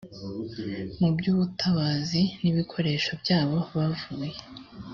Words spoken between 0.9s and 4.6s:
mu by ubutabazi n ibikoresho byabo bavuye